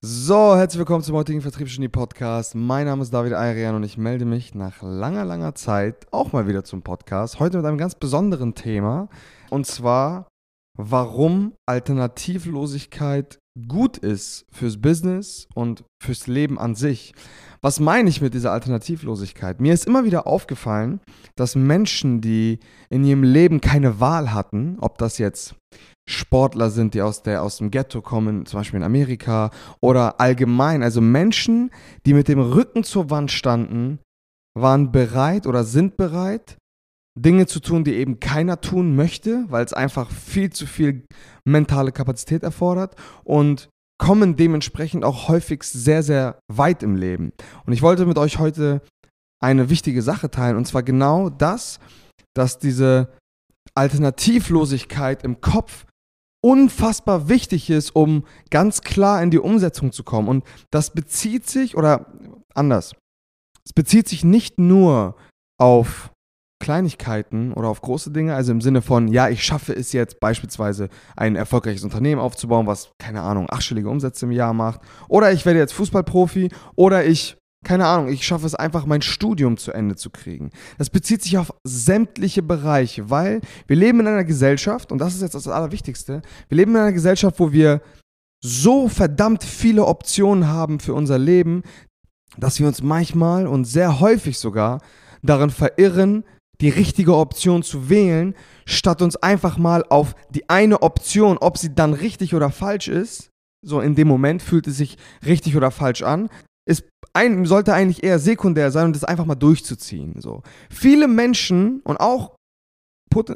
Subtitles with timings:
[0.00, 2.54] So, herzlich willkommen zum heutigen Vertriebsgenie Podcast.
[2.54, 6.46] Mein Name ist David Ayrian und ich melde mich nach langer, langer Zeit auch mal
[6.46, 7.40] wieder zum Podcast.
[7.40, 9.08] Heute mit einem ganz besonderen Thema
[9.50, 10.28] und zwar,
[10.78, 17.12] warum Alternativlosigkeit gut ist fürs Business und fürs Leben an sich.
[17.60, 19.60] Was meine ich mit dieser Alternativlosigkeit?
[19.60, 21.00] Mir ist immer wieder aufgefallen,
[21.34, 25.56] dass Menschen, die in ihrem Leben keine Wahl hatten, ob das jetzt
[26.08, 29.50] Sportler sind, die aus, der, aus dem Ghetto kommen, zum Beispiel in Amerika,
[29.80, 31.70] oder allgemein, also Menschen,
[32.06, 33.98] die mit dem Rücken zur Wand standen,
[34.58, 36.56] waren bereit oder sind bereit,
[37.18, 41.04] Dinge zu tun, die eben keiner tun möchte, weil es einfach viel zu viel
[41.44, 43.68] mentale Kapazität erfordert und
[44.00, 47.32] kommen dementsprechend auch häufig sehr, sehr weit im Leben.
[47.66, 48.80] Und ich wollte mit euch heute
[49.42, 51.80] eine wichtige Sache teilen, und zwar genau das,
[52.34, 53.12] dass diese
[53.74, 55.84] Alternativlosigkeit im Kopf
[56.40, 60.28] unfassbar wichtig ist, um ganz klar in die Umsetzung zu kommen.
[60.28, 62.06] Und das bezieht sich, oder
[62.54, 62.94] anders,
[63.64, 65.16] es bezieht sich nicht nur
[65.60, 66.10] auf
[66.60, 70.88] Kleinigkeiten oder auf große Dinge, also im Sinne von, ja, ich schaffe es jetzt beispielsweise
[71.16, 75.60] ein erfolgreiches Unternehmen aufzubauen, was, keine Ahnung, achtstellige Umsätze im Jahr macht, oder ich werde
[75.60, 80.10] jetzt Fußballprofi, oder ich keine Ahnung, ich schaffe es einfach, mein Studium zu Ende zu
[80.10, 80.50] kriegen.
[80.78, 85.22] Das bezieht sich auf sämtliche Bereiche, weil wir leben in einer Gesellschaft, und das ist
[85.22, 87.82] jetzt das Allerwichtigste, wir leben in einer Gesellschaft, wo wir
[88.40, 91.62] so verdammt viele Optionen haben für unser Leben,
[92.36, 94.80] dass wir uns manchmal und sehr häufig sogar
[95.22, 96.24] darin verirren,
[96.60, 98.34] die richtige Option zu wählen,
[98.66, 103.30] statt uns einfach mal auf die eine Option, ob sie dann richtig oder falsch ist,
[103.64, 106.28] so in dem Moment fühlt es sich richtig oder falsch an,
[106.68, 110.20] ist ein, sollte eigentlich eher sekundär sein und das einfach mal durchzuziehen.
[110.20, 110.42] So.
[110.70, 112.36] Viele Menschen und auch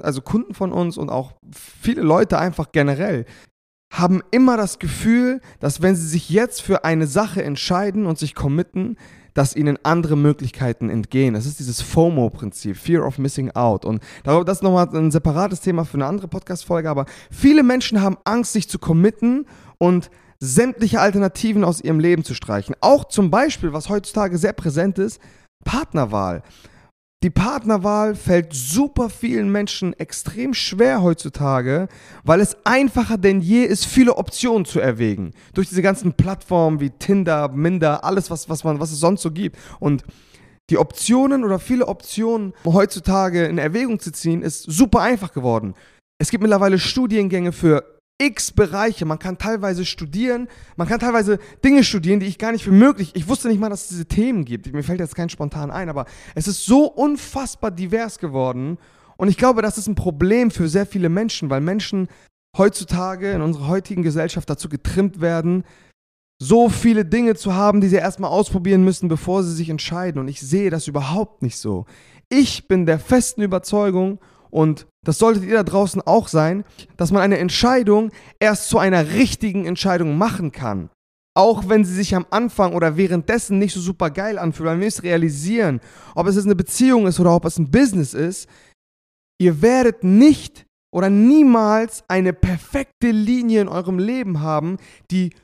[0.03, 3.25] also Kunden von uns und auch viele Leute einfach generell
[3.93, 8.35] haben immer das Gefühl, dass wenn sie sich jetzt für eine Sache entscheiden und sich
[8.35, 8.97] committen,
[9.35, 11.35] dass ihnen andere Möglichkeiten entgehen.
[11.35, 13.85] Das ist dieses FOMO-Prinzip, Fear of Missing Out.
[13.85, 18.19] Und das ist nochmal ein separates Thema für eine andere Podcast-Folge, aber viele Menschen haben
[18.25, 19.47] Angst, sich zu committen
[19.79, 20.11] und
[20.45, 22.75] sämtliche Alternativen aus ihrem Leben zu streichen.
[22.80, 25.20] Auch zum Beispiel, was heutzutage sehr präsent ist,
[25.64, 26.42] Partnerwahl.
[27.23, 31.86] Die Partnerwahl fällt super vielen Menschen extrem schwer heutzutage,
[32.25, 35.30] weil es einfacher denn je ist, viele Optionen zu erwägen.
[35.55, 39.30] Durch diese ganzen Plattformen wie Tinder, Minder, alles, was, was, man, was es sonst so
[39.30, 39.57] gibt.
[39.79, 40.03] Und
[40.70, 45.74] die Optionen oder viele Optionen heutzutage in Erwägung zu ziehen, ist super einfach geworden.
[46.19, 49.05] Es gibt mittlerweile Studiengänge für x Bereiche.
[49.05, 53.13] Man kann teilweise studieren, man kann teilweise Dinge studieren, die ich gar nicht für möglich.
[53.15, 54.73] Ich wusste nicht mal, dass es diese Themen gibt.
[54.73, 58.79] Mir fällt jetzt kein spontan ein, aber es ist so unfassbar divers geworden.
[59.17, 62.09] Und ich glaube, das ist ein Problem für sehr viele Menschen, weil Menschen
[62.57, 65.65] heutzutage in unserer heutigen Gesellschaft dazu getrimmt werden,
[66.41, 70.21] so viele Dinge zu haben, die sie erstmal ausprobieren müssen, bevor sie sich entscheiden.
[70.21, 71.87] Und ich sehe das überhaupt nicht so.
[72.29, 74.19] Ich bin der festen Überzeugung,
[74.52, 76.64] und das solltet ihr da draußen auch sein,
[76.96, 80.90] dass man eine Entscheidung erst zu einer richtigen Entscheidung machen kann.
[81.35, 84.85] Auch wenn sie sich am Anfang oder währenddessen nicht so super geil anfühlt, weil ihr
[84.85, 85.80] müsst realisieren,
[86.14, 88.48] ob es jetzt eine Beziehung ist oder ob es ein Business ist,
[89.41, 94.77] ihr werdet nicht oder niemals eine perfekte Linie in eurem Leben haben,
[95.11, 95.35] die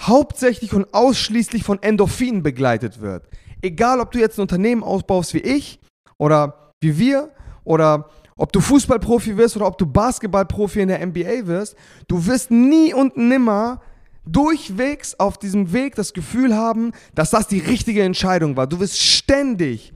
[0.00, 3.28] hauptsächlich und ausschließlich von Endorphinen begleitet wird.
[3.62, 5.78] Egal, ob du jetzt ein Unternehmen ausbaust wie ich
[6.18, 7.30] oder wie wir
[7.62, 11.76] oder ob du Fußballprofi wirst oder ob du Basketballprofi in der NBA wirst,
[12.06, 13.82] du wirst nie und nimmer
[14.24, 18.66] durchwegs auf diesem Weg das Gefühl haben, dass das die richtige Entscheidung war.
[18.66, 19.92] Du wirst ständig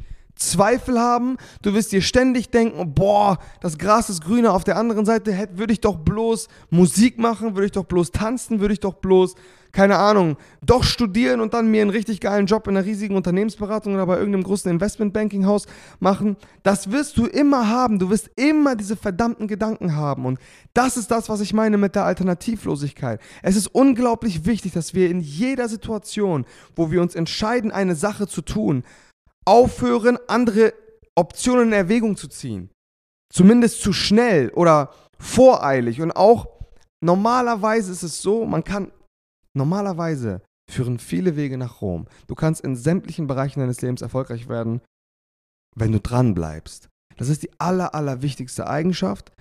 [0.50, 5.04] Zweifel haben, du wirst dir ständig denken, boah, das Gras ist grüner, auf der anderen
[5.04, 8.94] Seite würde ich doch bloß Musik machen, würde ich doch bloß tanzen, würde ich doch
[8.94, 9.34] bloß
[9.72, 13.94] keine Ahnung, doch studieren und dann mir einen richtig geilen Job in einer riesigen Unternehmensberatung
[13.94, 15.66] oder bei irgendeinem großen Investmentbankinghaus
[15.98, 16.36] machen.
[16.62, 17.98] Das wirst du immer haben.
[17.98, 20.26] Du wirst immer diese verdammten Gedanken haben.
[20.26, 20.38] Und
[20.75, 23.19] das ist das, was ich meine mit der Alternativlosigkeit.
[23.42, 26.44] Es ist unglaublich wichtig, dass wir in jeder Situation,
[26.76, 28.84] wo wir uns entscheiden, eine Sache zu tun,
[29.44, 30.74] aufhören, andere
[31.14, 32.70] Optionen in Erwägung zu ziehen.
[33.32, 36.00] Zumindest zu schnell oder voreilig.
[36.00, 36.48] Und auch
[37.02, 38.92] normalerweise ist es so, man kann
[39.54, 42.06] Normalerweise führen viele Wege nach Rom.
[42.26, 44.80] Du kannst in sämtlichen Bereichen deines Lebens erfolgreich werden,
[45.76, 46.88] wenn du dran bleibst.
[47.16, 49.32] Das ist die aller, aller wichtigste Eigenschaft,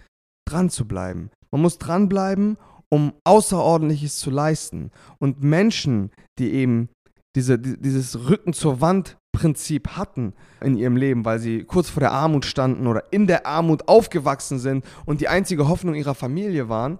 [0.45, 1.29] dran zu bleiben.
[1.51, 2.57] Man muss dranbleiben,
[2.89, 4.91] um Außerordentliches zu leisten.
[5.19, 6.89] Und Menschen, die eben
[7.35, 12.11] diese, dieses Rücken zur Wand Prinzip hatten in ihrem Leben, weil sie kurz vor der
[12.11, 16.99] Armut standen oder in der Armut aufgewachsen sind und die einzige Hoffnung ihrer Familie waren,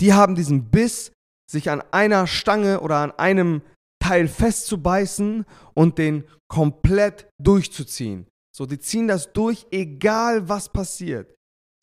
[0.00, 1.12] die haben diesen Biss
[1.50, 3.62] sich an einer Stange oder an einem
[4.00, 5.44] Teil festzubeißen
[5.74, 8.26] und den komplett durchzuziehen.
[8.54, 11.34] So, die ziehen das durch, egal was passiert.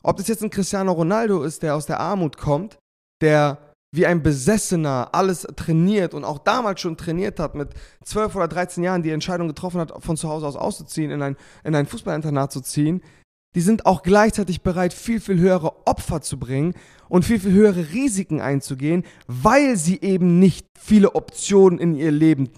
[0.04, 2.78] Ob das jetzt ein Cristiano Ronaldo ist, der aus der Armut kommt,
[3.20, 3.65] der
[3.96, 7.70] wie ein Besessener alles trainiert und auch damals schon trainiert hat, mit
[8.04, 11.36] 12 oder 13 Jahren die Entscheidung getroffen hat, von zu Hause aus auszuziehen, in ein,
[11.64, 13.02] in ein Fußballinternat zu ziehen,
[13.54, 16.74] die sind auch gleichzeitig bereit, viel, viel höhere Opfer zu bringen
[17.08, 22.50] und viel, viel höhere Risiken einzugehen, weil sie eben nicht viele Optionen in ihr Leben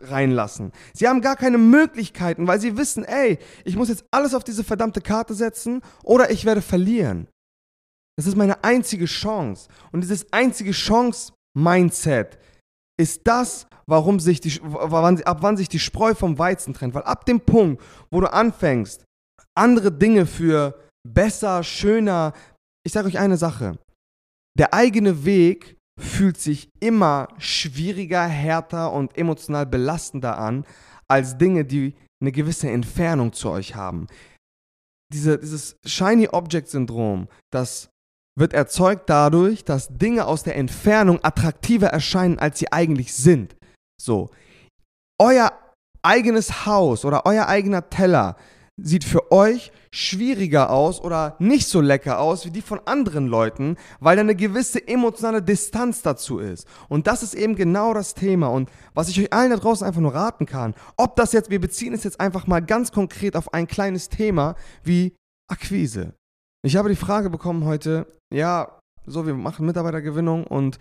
[0.00, 0.72] reinlassen.
[0.92, 4.64] Sie haben gar keine Möglichkeiten, weil sie wissen, ey, ich muss jetzt alles auf diese
[4.64, 7.28] verdammte Karte setzen oder ich werde verlieren.
[8.20, 9.70] Das ist meine einzige Chance.
[9.92, 12.38] Und dieses einzige Chance-Mindset
[13.00, 16.92] ist das, warum sich die, ab wann sich die Spreu vom Weizen trennt.
[16.92, 19.06] Weil ab dem Punkt, wo du anfängst,
[19.56, 22.34] andere Dinge für besser, schöner,
[22.86, 23.78] ich sage euch eine Sache.
[24.58, 30.66] Der eigene Weg fühlt sich immer schwieriger, härter und emotional belastender an,
[31.08, 34.08] als Dinge, die eine gewisse Entfernung zu euch haben.
[35.10, 37.89] Diese, dieses Shiny Object Syndrom, das
[38.40, 43.54] wird erzeugt dadurch, dass Dinge aus der Entfernung attraktiver erscheinen, als sie eigentlich sind.
[44.00, 44.30] So,
[45.20, 45.52] euer
[46.02, 48.36] eigenes Haus oder euer eigener Teller
[48.82, 53.76] sieht für euch schwieriger aus oder nicht so lecker aus wie die von anderen Leuten,
[53.98, 56.66] weil da eine gewisse emotionale Distanz dazu ist.
[56.88, 58.48] Und das ist eben genau das Thema.
[58.48, 61.60] Und was ich euch allen da draußen einfach nur raten kann, ob das jetzt, wir
[61.60, 65.14] beziehen es jetzt einfach mal ganz konkret auf ein kleines Thema wie
[65.48, 66.14] Akquise.
[66.62, 70.76] Ich habe die Frage bekommen heute, ja, so, wir machen Mitarbeitergewinnung und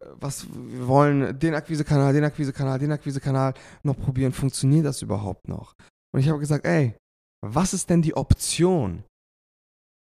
[0.00, 4.32] äh, was, wir wollen den Akquisekanal, den Akquisekanal, den Akquisekanal noch probieren.
[4.32, 5.74] Funktioniert das überhaupt noch?
[6.14, 6.94] Und ich habe gesagt, ey,
[7.44, 9.04] was ist denn die Option?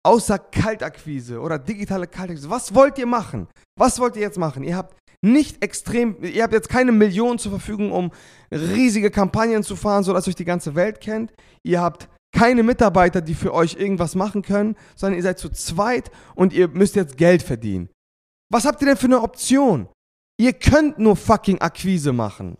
[0.03, 2.49] Außer Kaltakquise oder digitale Kaltakquise.
[2.49, 3.47] Was wollt ihr machen?
[3.77, 4.63] Was wollt ihr jetzt machen?
[4.63, 8.11] Ihr habt nicht extrem, ihr habt jetzt keine Millionen zur Verfügung, um
[8.51, 11.31] riesige Kampagnen zu fahren, sodass euch die ganze Welt kennt.
[11.63, 16.11] Ihr habt keine Mitarbeiter, die für euch irgendwas machen können, sondern ihr seid zu zweit
[16.35, 17.89] und ihr müsst jetzt Geld verdienen.
[18.51, 19.87] Was habt ihr denn für eine Option?
[20.39, 22.57] Ihr könnt nur fucking Akquise machen.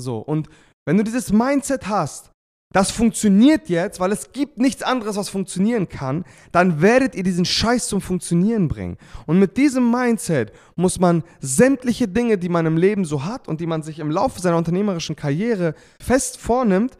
[0.00, 0.48] So, und
[0.86, 2.30] wenn du dieses Mindset hast,
[2.72, 7.46] das funktioniert jetzt, weil es gibt nichts anderes, was funktionieren kann, dann werdet ihr diesen
[7.46, 8.98] Scheiß zum Funktionieren bringen.
[9.26, 13.60] Und mit diesem Mindset muss man sämtliche Dinge, die man im Leben so hat und
[13.60, 16.98] die man sich im Laufe seiner unternehmerischen Karriere fest vornimmt,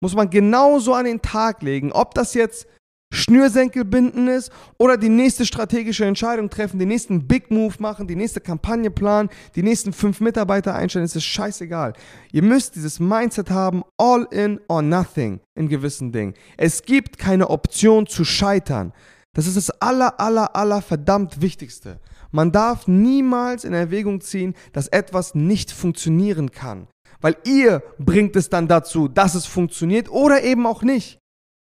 [0.00, 1.92] muss man genauso an den Tag legen.
[1.92, 2.66] Ob das jetzt
[3.10, 8.16] Schnürsenkel binden ist oder die nächste strategische Entscheidung treffen, den nächsten Big Move machen, die
[8.16, 11.94] nächste Kampagne planen, die nächsten fünf Mitarbeiter einstellen, ist es scheißegal.
[12.32, 16.34] Ihr müsst dieses Mindset haben, all in or nothing in gewissen Dingen.
[16.58, 18.92] Es gibt keine Option zu scheitern.
[19.34, 22.00] Das ist das aller, aller, aller verdammt Wichtigste.
[22.30, 26.88] Man darf niemals in Erwägung ziehen, dass etwas nicht funktionieren kann
[27.20, 31.18] weil ihr bringt es dann dazu, dass es funktioniert oder eben auch nicht.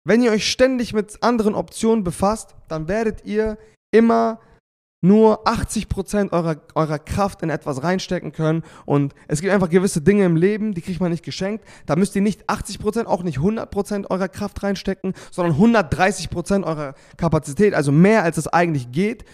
[0.05, 3.59] Wenn ihr euch ständig mit anderen Optionen befasst, dann werdet ihr
[3.91, 4.41] immer
[5.03, 8.63] nur 80% eurer, eurer Kraft in etwas reinstecken können.
[8.85, 11.65] Und es gibt einfach gewisse Dinge im Leben, die kriegt man nicht geschenkt.
[11.87, 17.75] Da müsst ihr nicht 80%, auch nicht 100% eurer Kraft reinstecken, sondern 130% eurer Kapazität,
[17.75, 19.25] also mehr als es eigentlich geht,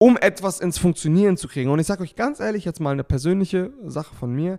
[0.00, 1.70] um etwas ins Funktionieren zu kriegen.
[1.70, 4.58] Und ich sage euch ganz ehrlich, jetzt mal eine persönliche Sache von mir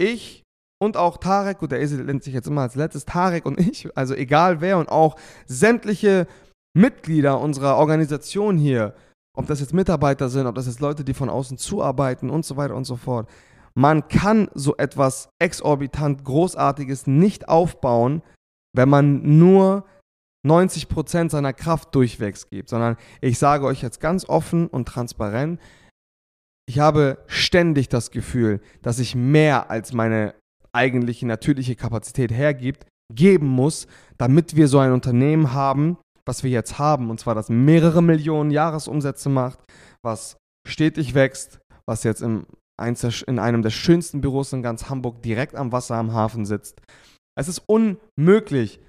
[0.00, 0.42] ich
[0.82, 3.96] und auch Tarek, gut, der Esel nennt sich jetzt immer als letztes, Tarek und ich,
[3.96, 5.16] also egal wer und auch
[5.46, 6.26] sämtliche
[6.74, 8.94] Mitglieder unserer Organisation hier,
[9.36, 12.56] ob das jetzt Mitarbeiter sind, ob das jetzt Leute, die von außen zuarbeiten und so
[12.56, 13.28] weiter und so fort.
[13.74, 18.22] Man kann so etwas exorbitant Großartiges nicht aufbauen,
[18.74, 19.84] wenn man nur
[20.46, 25.60] 90% seiner Kraft durchwegs gibt, sondern ich sage euch jetzt ganz offen und transparent,
[26.68, 30.34] ich habe ständig das Gefühl, dass ich mehr als meine
[30.72, 33.86] eigentliche natürliche Kapazität hergibt, geben muss,
[34.18, 38.50] damit wir so ein Unternehmen haben, was wir jetzt haben, und zwar das mehrere Millionen
[38.50, 39.58] Jahresumsätze macht,
[40.04, 40.36] was
[40.68, 42.46] stetig wächst, was jetzt im,
[43.26, 46.80] in einem der schönsten Büros in ganz Hamburg direkt am Wasser am Hafen sitzt.
[47.36, 48.80] Es ist unmöglich,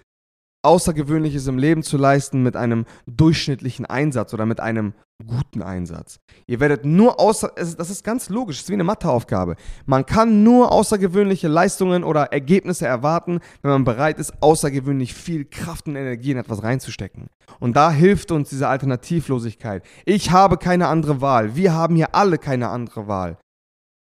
[0.63, 4.94] Außergewöhnliches im Leben zu leisten mit einem durchschnittlichen Einsatz oder mit einem
[5.25, 6.20] guten Einsatz.
[6.48, 9.56] Ihr werdet nur außer, das ist ganz logisch, das ist wie eine Matheaufgabe.
[9.86, 15.88] Man kann nur außergewöhnliche Leistungen oder Ergebnisse erwarten, wenn man bereit ist, außergewöhnlich viel Kraft
[15.88, 17.28] und Energie in etwas reinzustecken.
[17.60, 19.84] Und da hilft uns diese Alternativlosigkeit.
[20.06, 21.56] Ich habe keine andere Wahl.
[21.56, 23.38] Wir haben hier alle keine andere Wahl.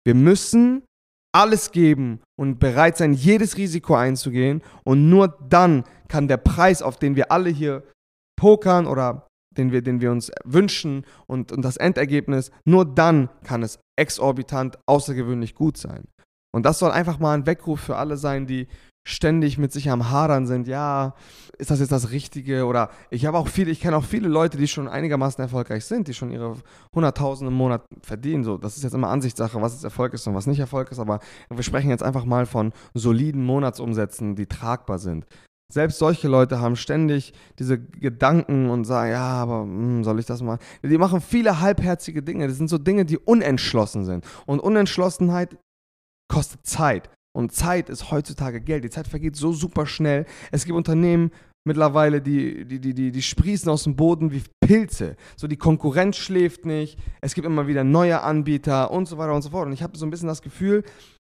[0.04, 0.82] Wir müssen
[1.32, 4.62] alles geben und bereit sein, jedes Risiko einzugehen.
[4.84, 7.82] Und nur dann kann der Preis, auf den wir alle hier
[8.38, 9.26] pokern oder
[9.58, 14.78] den wir, den wir uns wünschen und, und das Endergebnis, nur dann kann es exorbitant
[14.86, 16.04] außergewöhnlich gut sein.
[16.52, 18.68] Und das soll einfach mal ein Weckruf für alle sein, die
[19.06, 21.14] ständig mit sich am Hadern sind, ja,
[21.58, 22.66] ist das jetzt das Richtige?
[22.66, 26.08] Oder ich habe auch viele, ich kenne auch viele Leute, die schon einigermaßen erfolgreich sind,
[26.08, 26.56] die schon ihre
[26.92, 28.42] 100.000 im Monat verdienen.
[28.42, 30.98] So, das ist jetzt immer Ansichtssache, was jetzt Erfolg ist und was nicht Erfolg ist.
[30.98, 35.24] Aber wir sprechen jetzt einfach mal von soliden Monatsumsätzen, die tragbar sind.
[35.72, 40.42] Selbst solche Leute haben ständig diese Gedanken und sagen, ja, aber hm, soll ich das
[40.42, 40.58] mal?
[40.82, 42.46] Die machen viele halbherzige Dinge.
[42.46, 44.24] Das sind so Dinge, die unentschlossen sind.
[44.46, 45.56] Und Unentschlossenheit
[46.32, 47.10] kostet Zeit.
[47.36, 48.84] Und Zeit ist heutzutage Geld.
[48.84, 50.24] Die Zeit vergeht so super schnell.
[50.52, 51.32] Es gibt Unternehmen
[51.66, 55.16] mittlerweile, die, die, die, die, die sprießen aus dem Boden wie Pilze.
[55.36, 56.98] So die Konkurrenz schläft nicht.
[57.20, 59.66] Es gibt immer wieder neue Anbieter und so weiter und so fort.
[59.66, 60.84] Und ich habe so ein bisschen das Gefühl,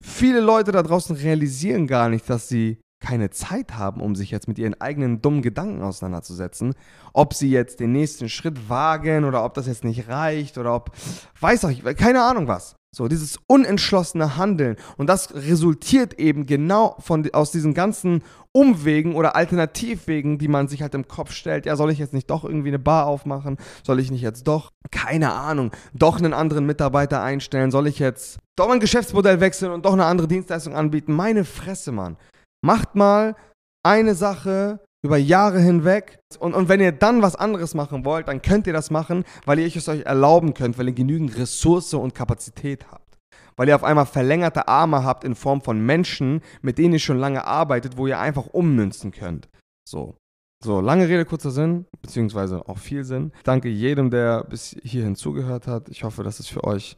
[0.04, 4.48] viele Leute da draußen realisieren gar nicht, dass sie keine Zeit haben, um sich jetzt
[4.48, 6.74] mit ihren eigenen dummen Gedanken auseinanderzusetzen.
[7.14, 10.92] Ob sie jetzt den nächsten Schritt wagen oder ob das jetzt nicht reicht oder ob,
[11.40, 12.76] weiß auch keine Ahnung was.
[12.98, 14.76] So, dieses unentschlossene Handeln.
[14.96, 18.24] Und das resultiert eben genau von, aus diesen ganzen
[18.54, 21.68] Umwegen oder Alternativwegen, die man sich halt im Kopf stellt.
[21.68, 23.58] Ja, soll ich jetzt nicht doch irgendwie eine Bar aufmachen?
[23.84, 27.70] Soll ich nicht jetzt doch, keine Ahnung, doch einen anderen Mitarbeiter einstellen?
[27.70, 31.14] Soll ich jetzt doch mein Geschäftsmodell wechseln und doch eine andere Dienstleistung anbieten?
[31.14, 32.18] Meine Fresse, Mann.
[32.62, 33.36] Macht mal
[33.84, 36.20] eine Sache über Jahre hinweg.
[36.40, 39.60] Und, und wenn ihr dann was anderes machen wollt, dann könnt ihr das machen, weil
[39.60, 43.18] ihr es euch erlauben könnt, weil ihr genügend Ressource und Kapazität habt.
[43.56, 47.18] Weil ihr auf einmal verlängerte Arme habt in Form von Menschen, mit denen ihr schon
[47.18, 49.50] lange arbeitet, wo ihr einfach ummünzen könnt.
[49.88, 50.16] So.
[50.64, 53.32] So, lange Rede, kurzer Sinn, beziehungsweise auch viel Sinn.
[53.44, 55.88] Danke jedem, der bis hierhin zugehört hat.
[55.90, 56.98] Ich hoffe, dass es für euch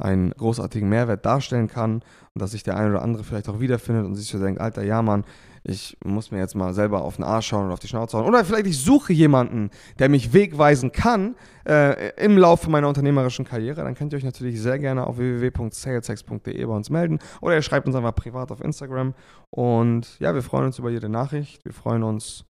[0.00, 2.02] einen großartigen Mehrwert darstellen kann
[2.34, 4.82] und dass sich der eine oder andere vielleicht auch wiederfindet und sich so denkt, alter,
[4.82, 5.24] ja Mann,
[5.62, 8.26] ich muss mir jetzt mal selber auf den Arsch schauen und auf die Schnauze hauen.
[8.26, 11.36] Oder vielleicht ich suche jemanden, der mich wegweisen kann
[11.68, 13.82] äh, im Laufe meiner unternehmerischen Karriere.
[13.82, 17.86] Dann könnt ihr euch natürlich sehr gerne auf www.salesex.de bei uns melden oder ihr schreibt
[17.86, 19.14] uns einfach privat auf Instagram.
[19.50, 21.64] Und ja, wir freuen uns über jede Nachricht.
[21.64, 22.44] Wir freuen uns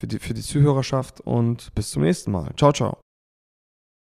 [0.00, 2.50] für die, für die Zuhörerschaft und bis zum nächsten Mal.
[2.56, 3.01] Ciao, ciao.